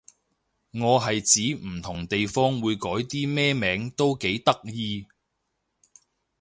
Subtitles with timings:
[0.71, 5.05] 我係指唔同地方會改啲咩名都幾得意